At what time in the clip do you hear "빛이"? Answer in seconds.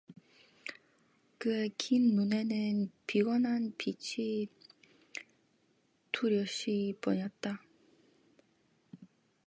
3.77-4.47